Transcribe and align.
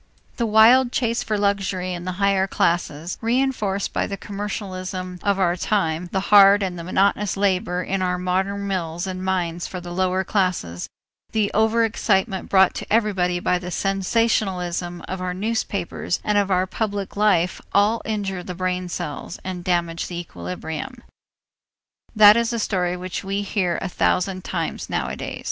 The 0.37 0.47
wild 0.47 0.91
chase 0.91 1.21
for 1.21 1.37
luxury 1.37 1.93
in 1.93 2.05
the 2.05 2.13
higher 2.13 2.47
classes, 2.47 3.19
reënforced 3.21 3.93
by 3.93 4.07
the 4.07 4.17
commercialism 4.17 5.19
of 5.21 5.37
our 5.37 5.55
time, 5.55 6.09
the 6.11 6.33
hard 6.33 6.63
and 6.63 6.75
monotonous 6.75 7.37
labor 7.37 7.83
in 7.83 8.01
our 8.01 8.17
modern 8.17 8.65
mills 8.65 9.05
and 9.05 9.23
mines 9.23 9.67
for 9.67 9.79
the 9.79 9.91
lower 9.93 10.23
classes, 10.23 10.89
the 11.33 11.51
over 11.53 11.85
excitement 11.85 12.49
brought 12.49 12.73
to 12.73 12.91
everybody 12.91 13.39
by 13.39 13.59
the 13.59 13.69
sensationalism 13.69 15.01
of 15.07 15.21
our 15.21 15.35
newspapers 15.35 16.19
and 16.23 16.35
of 16.35 16.49
our 16.49 16.65
public 16.65 17.15
life 17.15 17.61
all 17.71 18.01
injure 18.03 18.41
the 18.41 18.55
brain 18.55 18.89
cells 18.89 19.37
and 19.43 19.63
damage 19.63 20.07
the 20.07 20.19
equilibrium. 20.19 21.03
That 22.15 22.35
is 22.35 22.51
a 22.51 22.57
story 22.57 22.97
which 22.97 23.23
we 23.23 23.43
hear 23.43 23.77
a 23.83 23.87
thousand 23.87 24.43
times 24.43 24.89
nowadays. 24.89 25.39